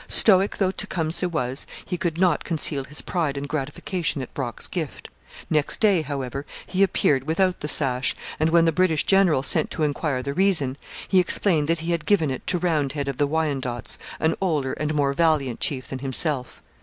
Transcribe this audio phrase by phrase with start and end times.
[0.07, 5.09] Stoic though Tecumseh was, he could not conceal his pride and gratification at Brock's gift.
[5.47, 9.83] Next day, however, he appeared without the sash; and when the British general sent to
[9.83, 10.75] inquire the reason,
[11.07, 14.95] he explained that he had given it to Roundhead of the Wyandots, an older and
[14.95, 16.63] more valiant chief than himself.